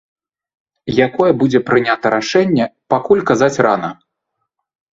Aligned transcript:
Якое 1.07 1.27
будзе 1.43 1.59
прынята 1.69 2.07
рашэнне, 2.17 2.65
пакуль 2.97 3.25
казаць 3.33 3.53
рана. 3.69 3.95